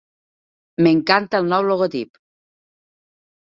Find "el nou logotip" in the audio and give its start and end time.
1.43-2.19